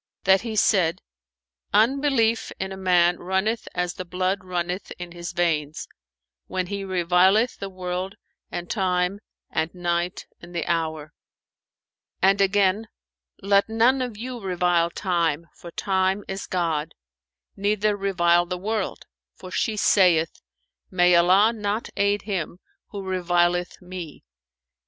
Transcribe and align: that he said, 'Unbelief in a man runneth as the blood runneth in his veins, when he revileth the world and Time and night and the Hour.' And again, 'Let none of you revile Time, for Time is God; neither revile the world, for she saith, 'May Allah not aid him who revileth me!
that 0.23 0.41
he 0.41 0.55
said, 0.55 0.99
'Unbelief 1.75 2.51
in 2.59 2.71
a 2.71 2.75
man 2.75 3.19
runneth 3.19 3.67
as 3.75 3.93
the 3.93 4.03
blood 4.03 4.43
runneth 4.43 4.89
in 4.97 5.11
his 5.11 5.31
veins, 5.31 5.87
when 6.47 6.65
he 6.65 6.83
revileth 6.83 7.59
the 7.59 7.69
world 7.69 8.15
and 8.49 8.67
Time 8.67 9.19
and 9.51 9.71
night 9.75 10.25
and 10.41 10.55
the 10.55 10.65
Hour.' 10.65 11.13
And 12.19 12.41
again, 12.41 12.87
'Let 13.43 13.69
none 13.69 14.01
of 14.01 14.17
you 14.17 14.39
revile 14.39 14.89
Time, 14.89 15.45
for 15.53 15.69
Time 15.69 16.23
is 16.27 16.47
God; 16.47 16.95
neither 17.55 17.95
revile 17.95 18.47
the 18.47 18.57
world, 18.57 19.05
for 19.35 19.51
she 19.51 19.77
saith, 19.77 20.41
'May 20.89 21.13
Allah 21.15 21.53
not 21.53 21.89
aid 21.95 22.23
him 22.23 22.57
who 22.87 23.03
revileth 23.03 23.79
me! 23.83 24.23